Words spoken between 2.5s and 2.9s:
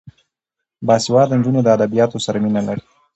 لري.